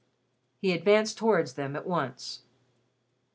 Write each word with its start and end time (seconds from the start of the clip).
He 0.57 0.71
advanced 0.71 1.19
towards 1.19 1.53
them 1.53 1.75
at 1.75 1.85
once. 1.85 2.41